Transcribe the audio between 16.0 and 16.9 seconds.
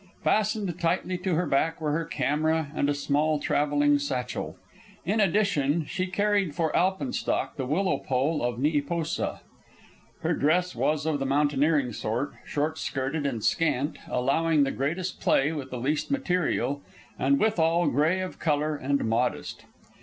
material,